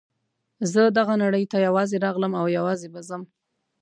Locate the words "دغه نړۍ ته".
0.97-1.57